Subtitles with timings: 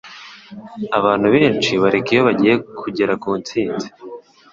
[0.97, 3.87] Abantu benshi bareka iyo bagiye kugera ku ntsinzi.